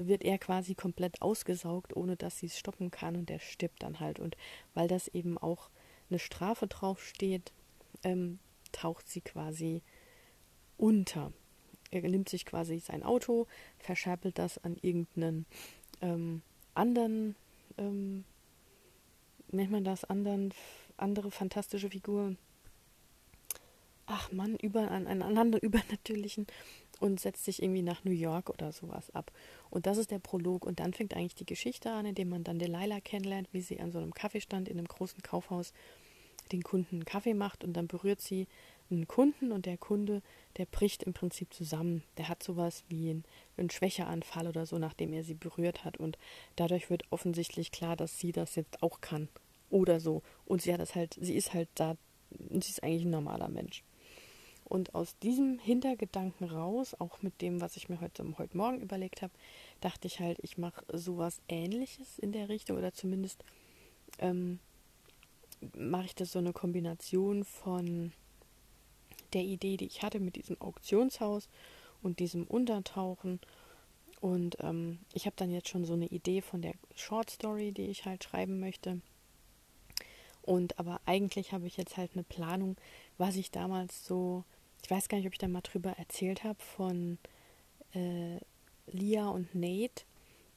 [0.08, 4.00] wird er quasi komplett ausgesaugt, ohne dass sie es stoppen kann und der stirbt dann
[4.00, 4.20] halt.
[4.20, 4.36] Und
[4.74, 5.70] weil das eben auch
[6.10, 7.52] eine Strafe draufsteht,
[8.04, 8.40] ähm,
[8.72, 9.82] taucht sie quasi
[10.78, 11.32] unter.
[11.92, 15.46] Er nimmt sich quasi sein Auto, verscherbelt das an irgendeinen
[16.02, 16.42] ähm,
[16.74, 17.36] anderen,
[17.78, 18.24] ähm,
[19.52, 20.54] nennt man das, anderen,
[20.98, 22.36] andere fantastische Figur.
[24.06, 26.48] Ach man, über, an einen anderen übernatürlichen
[27.02, 29.32] und setzt sich irgendwie nach New York oder sowas ab.
[29.70, 30.66] Und das ist der Prolog.
[30.66, 33.92] Und dann fängt eigentlich die Geschichte an, indem man dann Delilah kennenlernt, wie sie an
[33.92, 35.74] so einem Kaffeestand in einem großen Kaufhaus
[36.52, 38.48] den Kunden einen Kaffee macht und dann berührt sie
[38.90, 40.22] einen Kunden und der Kunde,
[40.58, 42.04] der bricht im Prinzip zusammen.
[42.18, 43.24] Der hat sowas wie einen,
[43.58, 45.98] einen Schwächeanfall oder so, nachdem er sie berührt hat.
[45.98, 46.18] Und
[46.56, 49.30] dadurch wird offensichtlich klar, dass sie das jetzt auch kann.
[49.70, 50.22] Oder so.
[50.46, 51.96] Und sie hat das halt, sie ist halt da,
[52.50, 53.84] sie ist eigentlich ein normaler Mensch.
[54.72, 59.22] Und aus diesem Hintergedanken raus, auch mit dem, was ich mir heute, heute Morgen überlegt
[59.22, 59.34] habe,
[59.82, 63.44] dachte ich halt, ich mache sowas ähnliches in der Richtung oder zumindest
[64.20, 64.60] ähm,
[65.76, 68.14] mache ich das so eine Kombination von
[69.34, 71.50] der Idee, die ich hatte mit diesem Auktionshaus
[72.02, 73.42] und diesem Untertauchen.
[74.22, 77.88] Und ähm, ich habe dann jetzt schon so eine Idee von der Short Story, die
[77.88, 79.02] ich halt schreiben möchte.
[80.44, 82.78] Und aber eigentlich habe ich jetzt halt eine Planung,
[83.18, 84.46] was ich damals so
[84.84, 87.18] ich weiß gar nicht, ob ich da mal drüber erzählt habe, von
[87.94, 88.38] äh,
[88.88, 90.04] Lia und Nate.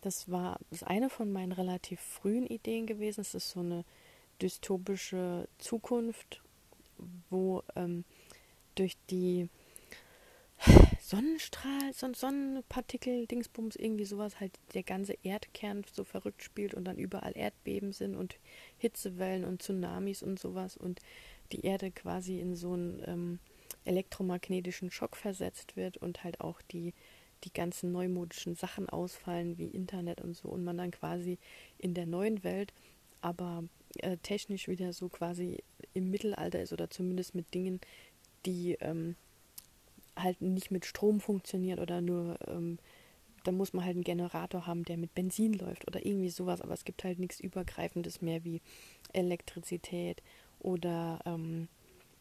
[0.01, 3.21] Das war das eine von meinen relativ frühen Ideen gewesen.
[3.21, 3.85] Es ist so eine
[4.43, 6.43] dystopische Zukunft,
[7.31, 8.05] wo ähm,
[8.75, 9.49] durch die
[11.01, 16.97] Sonnenstrahl, Son Sonnenpartikel, Dingsbums, irgendwie sowas, halt der ganze Erdkern so verrückt spielt und dann
[16.97, 18.37] überall Erdbeben sind und
[18.79, 21.01] Hitzewellen und Tsunamis und sowas und
[21.53, 23.39] die Erde quasi in so ein ähm,
[23.85, 26.95] elektromagnetischen Schock versetzt wird und halt auch die,
[27.45, 31.39] die ganzen neumodischen Sachen ausfallen, wie Internet und so, und man dann quasi
[31.79, 32.73] in der neuen Welt,
[33.21, 33.65] aber
[33.99, 37.81] äh, technisch wieder so quasi im Mittelalter ist oder zumindest mit Dingen,
[38.47, 39.17] die ähm,
[40.17, 42.79] halt nicht mit Strom funktioniert oder nur, ähm,
[43.45, 46.75] da muss man halt einen Generator haben, der mit Benzin läuft oder irgendwie sowas, aber
[46.75, 48.61] es gibt halt nichts Übergreifendes mehr wie
[49.13, 50.23] Elektrizität
[50.61, 51.69] oder ähm,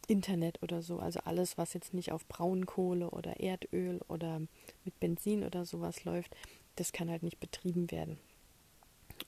[0.08, 1.00] Internet oder so.
[1.00, 4.42] Also alles, was jetzt nicht auf Braunkohle oder Erdöl oder
[4.84, 6.36] mit Benzin oder sowas läuft,
[6.76, 8.18] das kann halt nicht betrieben werden.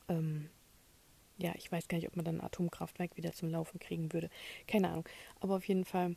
[0.10, 0.50] Ähm,
[1.38, 4.30] ja, ich weiß gar nicht, ob man dann ein Atomkraftwerk wieder zum Laufen kriegen würde.
[4.68, 5.06] Keine Ahnung.
[5.40, 6.16] Aber auf jeden Fall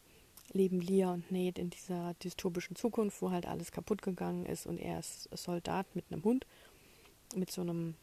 [0.53, 4.79] leben Lia und Nate in dieser dystopischen Zukunft, wo halt alles kaputt gegangen ist und
[4.79, 6.47] er ist Soldat mit einem Hund,
[7.35, 7.94] mit so einem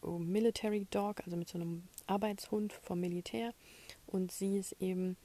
[0.00, 3.54] oh, Military Dog, also mit so einem Arbeitshund vom Militär.
[4.06, 5.16] Und sie ist eben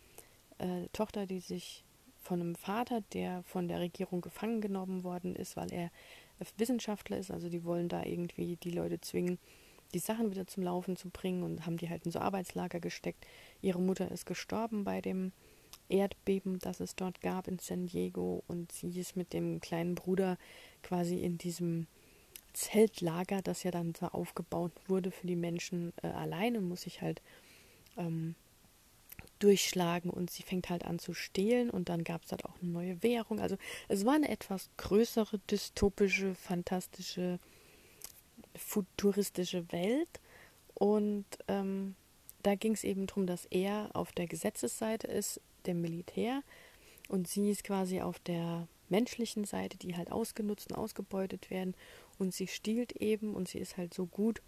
[0.60, 1.84] äh, Tochter, die sich
[2.22, 5.92] von einem Vater, der von der Regierung gefangen genommen worden ist, weil er
[6.58, 7.32] Wissenschaftler ist.
[7.32, 9.40] Also die wollen da irgendwie die Leute zwingen,
[9.94, 13.26] die Sachen wieder zum Laufen zu bringen und haben die halt in so Arbeitslager gesteckt.
[13.62, 15.32] Ihre Mutter ist gestorben bei dem
[15.90, 20.38] Erdbeben, das es dort gab in San Diego und sie ist mit dem kleinen Bruder
[20.84, 21.88] quasi in diesem
[22.54, 27.02] Zeltlager, das ja dann so aufgebaut wurde für die Menschen äh, allein und muss sich
[27.02, 27.22] halt
[27.98, 28.36] ähm,
[29.40, 32.72] durchschlagen und sie fängt halt an zu stehlen und dann gab es halt auch eine
[32.72, 33.40] neue Währung.
[33.40, 37.40] Also es war eine etwas größere, dystopische, fantastische,
[38.56, 40.20] futuristische Welt.
[40.74, 41.96] Und ähm,
[42.44, 46.44] da ging es eben darum, dass er auf der Gesetzesseite ist, dem Militär,
[47.08, 51.76] und sie ist quasi auf der menschlichen Seite, die halt ausgenutzt und ausgebeutet werden.
[52.20, 54.42] Und sie stiehlt eben und sie ist halt so gut,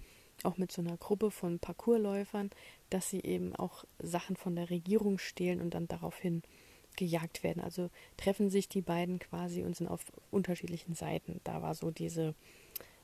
[0.43, 2.49] auch mit so einer Gruppe von Parkourläufern,
[2.89, 6.43] dass sie eben auch Sachen von der Regierung stehlen und dann daraufhin
[6.95, 7.61] gejagt werden.
[7.63, 11.39] Also treffen sich die beiden quasi und sind auf unterschiedlichen Seiten.
[11.43, 12.35] Da war so diese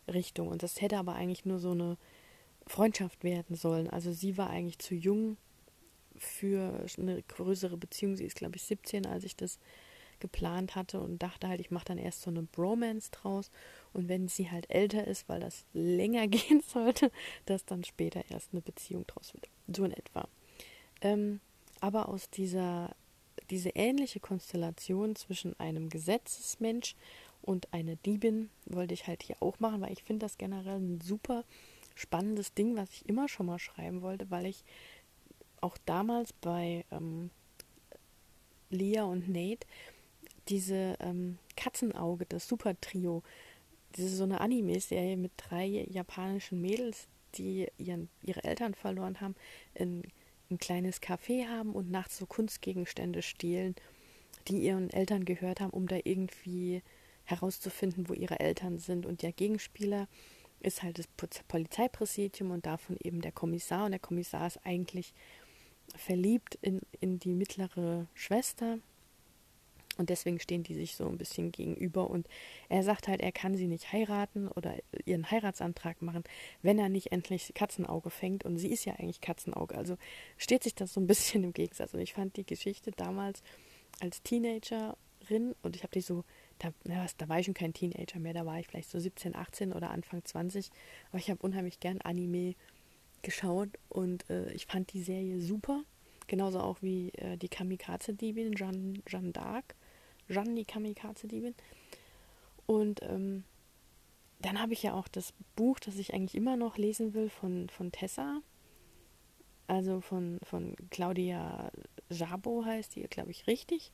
[0.07, 0.47] Richtung.
[0.47, 1.97] Und das hätte aber eigentlich nur so eine
[2.67, 3.89] Freundschaft werden sollen.
[3.89, 5.37] Also sie war eigentlich zu jung
[6.17, 8.15] für eine größere Beziehung.
[8.15, 9.59] Sie ist, glaube ich, 17, als ich das
[10.19, 13.51] geplant hatte und dachte halt, ich mache dann erst so eine Bromance draus
[13.93, 17.11] und wenn sie halt älter ist, weil das länger gehen sollte,
[17.45, 19.49] dass dann später erst eine Beziehung draus wird.
[19.67, 20.27] So in etwa.
[21.01, 21.39] Ähm,
[21.81, 22.95] aber aus dieser
[23.49, 26.95] diese ähnliche Konstellation zwischen einem Gesetzesmensch
[27.41, 31.01] und einer Diebin wollte ich halt hier auch machen, weil ich finde das generell ein
[31.01, 31.43] super
[31.93, 34.63] spannendes Ding, was ich immer schon mal schreiben wollte, weil ich
[35.61, 37.29] auch damals bei ähm,
[38.69, 39.67] Leah und Nate
[40.47, 43.23] diese ähm, Katzenauge, das Super-Trio,
[43.95, 49.35] diese so eine Anime-Serie mit drei japanischen Mädels, die ihren, ihre Eltern verloren haben,
[49.79, 50.03] ein,
[50.49, 53.75] ein kleines Café haben und nachts so Kunstgegenstände stehlen,
[54.47, 56.81] die ihren Eltern gehört haben, um da irgendwie
[57.23, 59.05] herauszufinden, wo ihre Eltern sind.
[59.05, 60.07] Und der Gegenspieler
[60.59, 61.07] ist halt das
[61.47, 63.85] Polizeipräsidium und davon eben der Kommissar.
[63.85, 65.13] Und der Kommissar ist eigentlich
[65.95, 68.79] verliebt in, in die mittlere Schwester
[69.97, 72.09] und deswegen stehen die sich so ein bisschen gegenüber.
[72.09, 72.27] Und
[72.69, 76.23] er sagt halt, er kann sie nicht heiraten oder ihren Heiratsantrag machen,
[76.61, 78.45] wenn er nicht endlich Katzenauge fängt.
[78.45, 79.75] Und sie ist ja eigentlich Katzenauge.
[79.75, 79.97] Also
[80.37, 81.93] steht sich das so ein bisschen im Gegensatz.
[81.93, 83.41] Und ich fand die Geschichte damals
[84.01, 86.23] als Teenagerin und ich habe die so,
[86.59, 89.35] da, na, da war ich schon kein Teenager mehr, da war ich vielleicht so 17,
[89.35, 90.69] 18 oder Anfang 20.
[91.09, 92.55] Aber ich habe unheimlich gern Anime
[93.21, 95.83] geschaut und äh, ich fand die Serie super.
[96.27, 99.75] Genauso auch wie äh, die Kamikaze-Diebin Jeanne, Jeanne d'Arc.
[100.27, 101.55] Jeanne, die Kamikaze-Diebin.
[102.65, 103.43] Und ähm,
[104.39, 107.69] dann habe ich ja auch das Buch, das ich eigentlich immer noch lesen will, von,
[107.69, 108.41] von Tessa.
[109.67, 111.71] Also von, von Claudia
[112.09, 113.91] Jabo heißt die, glaube ich, richtig.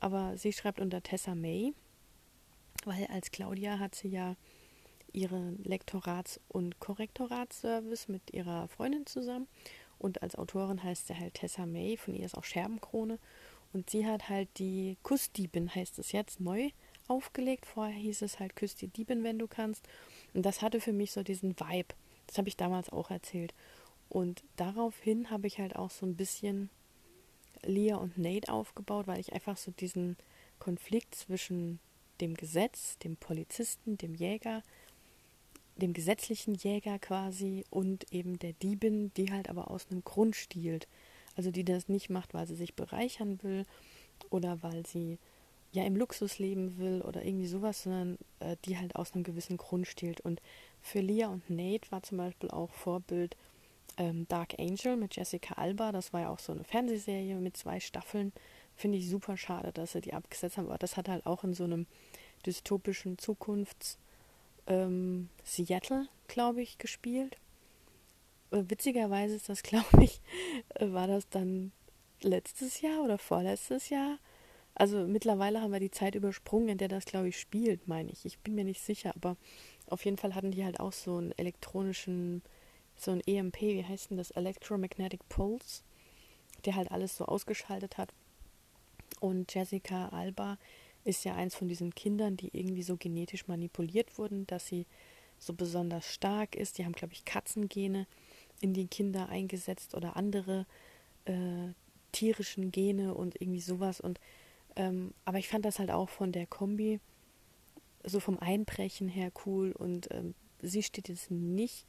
[0.00, 1.74] Aber sie schreibt unter Tessa May,
[2.84, 4.36] weil als Claudia hat sie ja
[5.12, 9.46] ihren Lektorats- und Korrektoratsservice mit ihrer Freundin zusammen.
[9.98, 13.18] Und als Autorin heißt sie halt Tessa May, von ihr ist auch Scherbenkrone.
[13.72, 16.70] Und sie hat halt die Kussdiebin, heißt es jetzt, neu
[17.08, 17.66] aufgelegt.
[17.66, 19.86] Vorher hieß es halt Küss die Diebin, wenn du kannst.
[20.34, 21.94] Und das hatte für mich so diesen Vibe.
[22.26, 23.54] Das habe ich damals auch erzählt.
[24.08, 26.68] Und daraufhin habe ich halt auch so ein bisschen
[27.62, 30.16] Leah und Nate aufgebaut, weil ich einfach so diesen
[30.58, 31.80] Konflikt zwischen
[32.20, 34.62] dem Gesetz, dem Polizisten, dem Jäger,
[35.76, 40.86] dem gesetzlichen Jäger quasi und eben der Diebin, die halt aber aus einem Grund stiehlt.
[41.36, 43.64] Also die das nicht macht, weil sie sich bereichern will
[44.30, 45.18] oder weil sie
[45.72, 49.56] ja im Luxus leben will oder irgendwie sowas, sondern äh, die halt aus einem gewissen
[49.56, 50.20] Grund stiehlt.
[50.20, 50.42] Und
[50.80, 53.36] für Leah und Nate war zum Beispiel auch Vorbild
[53.96, 55.92] ähm, Dark Angel mit Jessica Alba.
[55.92, 58.32] Das war ja auch so eine Fernsehserie mit zwei Staffeln.
[58.76, 60.66] Finde ich super schade, dass sie die abgesetzt haben.
[60.66, 61.86] Aber das hat halt auch in so einem
[62.44, 63.96] dystopischen Zukunfts-
[64.66, 67.36] ähm, Seattle, glaube ich, gespielt.
[68.52, 70.20] Äh, witzigerweise ist das, glaube ich,
[70.74, 71.72] äh, war das dann
[72.22, 74.18] letztes Jahr oder vorletztes Jahr.
[74.74, 78.24] Also mittlerweile haben wir die Zeit übersprungen, in der das, glaube ich, spielt, meine ich.
[78.24, 79.36] Ich bin mir nicht sicher, aber
[79.88, 82.42] auf jeden Fall hatten die halt auch so einen elektronischen,
[82.96, 84.30] so ein EMP, wie heißt denn das?
[84.30, 85.82] Electromagnetic Pulse,
[86.64, 88.14] der halt alles so ausgeschaltet hat.
[89.20, 90.58] Und Jessica Alba
[91.04, 94.86] ist ja eins von diesen Kindern, die irgendwie so genetisch manipuliert wurden, dass sie
[95.38, 96.78] so besonders stark ist.
[96.78, 98.06] Die haben, glaube ich, Katzengene
[98.62, 100.66] in die Kinder eingesetzt oder andere
[101.26, 101.74] äh,
[102.12, 104.00] tierischen Gene und irgendwie sowas.
[104.00, 104.18] Und
[104.76, 107.00] ähm, aber ich fand das halt auch von der Kombi
[108.04, 111.86] so vom Einbrechen her cool und ähm, sie steht jetzt nicht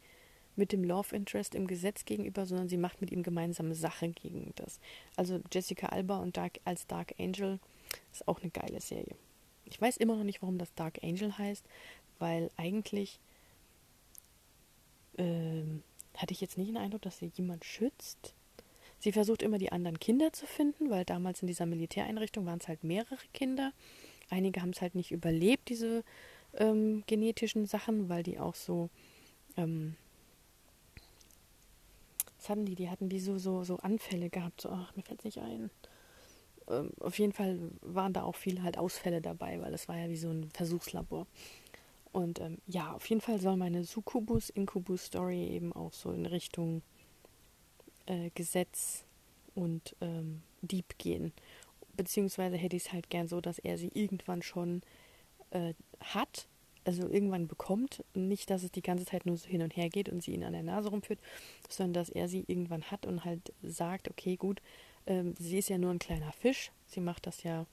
[0.55, 4.51] mit dem Love Interest im Gesetz gegenüber, sondern sie macht mit ihm gemeinsame Sache gegen
[4.55, 4.79] das.
[5.15, 7.59] Also Jessica Alba und Dark als Dark Angel
[8.11, 9.15] ist auch eine geile Serie.
[9.65, 11.65] Ich weiß immer noch nicht, warum das Dark Angel heißt,
[12.19, 13.19] weil eigentlich
[15.17, 15.81] ähm,
[16.17, 18.33] hatte ich jetzt nicht den Eindruck, dass sie jemand schützt.
[18.99, 22.67] Sie versucht immer die anderen Kinder zu finden, weil damals in dieser Militäreinrichtung waren es
[22.67, 23.73] halt mehrere Kinder.
[24.29, 26.03] Einige haben es halt nicht überlebt, diese
[26.53, 28.89] ähm, genetischen Sachen, weil die auch so,
[29.57, 29.95] ähm,
[32.37, 32.75] was hatten die?
[32.75, 34.61] Die hatten wie so, so, so Anfälle gehabt.
[34.61, 35.69] So, ach, mir fällt es nicht ein.
[36.69, 40.09] Ähm, auf jeden Fall waren da auch viele halt Ausfälle dabei, weil es war ja
[40.09, 41.27] wie so ein Versuchslabor.
[42.13, 46.83] Und ähm, ja, auf jeden Fall soll meine Succubus-Incubus-Story eben auch so in Richtung
[48.05, 49.03] äh, Gesetz
[49.55, 51.33] und ähm, Dieb gehen.
[51.97, 54.83] Beziehungsweise hätte ich es halt gern so, dass er sie irgendwann schon
[55.49, 56.47] äh, hat,
[56.85, 58.03] also irgendwann bekommt.
[58.13, 60.43] Nicht, dass es die ganze Zeit nur so hin und her geht und sie ihn
[60.43, 61.19] an der Nase rumführt,
[61.67, 64.61] sondern dass er sie irgendwann hat und halt sagt, okay, gut,
[65.07, 67.65] ähm, sie ist ja nur ein kleiner Fisch, sie macht das ja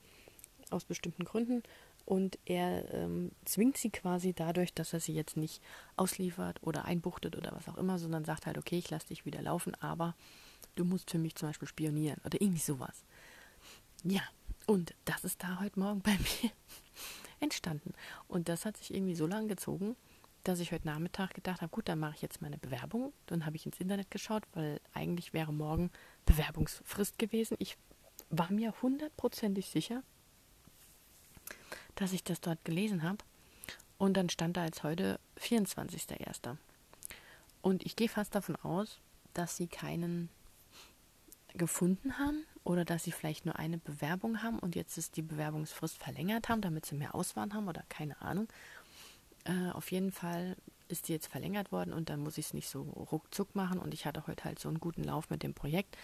[0.71, 1.63] aus bestimmten Gründen
[2.11, 5.63] und er ähm, zwingt sie quasi dadurch, dass er sie jetzt nicht
[5.97, 9.41] ausliefert oder einbuchtet oder was auch immer, sondern sagt halt, okay, ich lasse dich wieder
[9.41, 10.17] laufen, aber
[10.75, 13.05] du musst für mich zum Beispiel spionieren oder irgendwie sowas.
[14.03, 14.23] Ja,
[14.67, 16.11] und das ist da heute Morgen bei
[16.43, 16.51] mir
[17.39, 17.95] entstanden.
[18.27, 19.95] Und das hat sich irgendwie so lange gezogen,
[20.43, 23.13] dass ich heute Nachmittag gedacht habe, gut, dann mache ich jetzt meine Bewerbung.
[23.27, 25.93] Dann habe ich ins Internet geschaut, weil eigentlich wäre morgen
[26.27, 27.55] Bewerbungsfrist gewesen.
[27.61, 27.79] Ich
[28.31, 30.03] war mir hundertprozentig sicher,
[32.01, 33.19] dass ich das dort gelesen habe.
[33.99, 36.57] Und dann stand da jetzt heute 24.01.
[37.61, 38.99] Und ich gehe fast davon aus,
[39.35, 40.31] dass sie keinen
[41.55, 45.99] gefunden haben oder dass sie vielleicht nur eine Bewerbung haben und jetzt ist die Bewerbungsfrist
[45.99, 48.49] verlängert haben, damit sie mehr Auswahl haben oder keine Ahnung.
[49.45, 50.57] Äh, auf jeden Fall
[50.89, 53.93] ist die jetzt verlängert worden und dann muss ich es nicht so ruckzuck machen und
[53.93, 55.99] ich hatte heute halt so einen guten Lauf mit dem Projekt.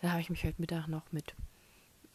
[0.00, 1.34] Da habe ich mich heute Mittag noch mit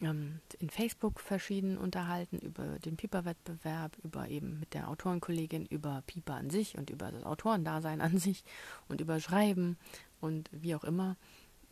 [0.02, 6.50] in Facebook verschieden unterhalten über den Piper-Wettbewerb, über eben mit der Autorenkollegin, über Piper an
[6.50, 8.44] sich und über das Autorendasein an sich
[8.88, 9.76] und über Schreiben
[10.20, 11.16] und wie auch immer.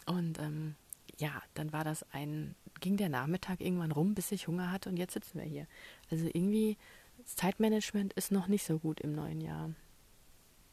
[0.07, 0.77] Und ähm,
[1.19, 4.97] ja, dann war das ein, ging der Nachmittag irgendwann rum, bis ich Hunger hatte und
[4.97, 5.67] jetzt sitzen wir hier.
[6.11, 6.77] Also irgendwie,
[7.19, 9.71] das Zeitmanagement ist noch nicht so gut im neuen Jahr.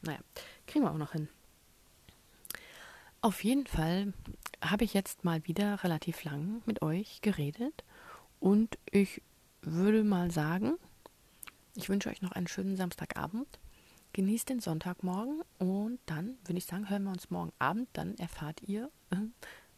[0.02, 0.18] Naja,
[0.66, 1.28] kriegen wir auch noch hin.
[3.20, 4.12] Auf jeden Fall
[4.60, 7.84] habe ich jetzt mal wieder relativ lang mit euch geredet
[8.40, 9.22] und ich
[9.62, 10.74] würde mal sagen,
[11.74, 13.58] ich wünsche euch noch einen schönen Samstagabend.
[14.12, 17.88] Genießt den Sonntagmorgen und dann würde ich sagen, hören wir uns morgen Abend.
[17.92, 19.16] Dann erfahrt ihr, äh,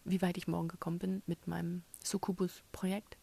[0.05, 3.19] wie weit ich morgen gekommen bin mit meinem Succubus-Projekt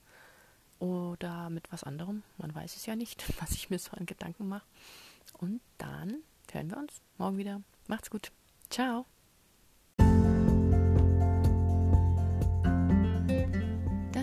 [0.80, 2.24] oder mit was anderem.
[2.38, 4.68] Man weiß es ja nicht, was ich mir so an Gedanken mache.
[5.34, 6.18] Und dann
[6.52, 7.62] hören wir uns morgen wieder.
[7.88, 8.32] Macht's gut.
[8.70, 9.06] Ciao.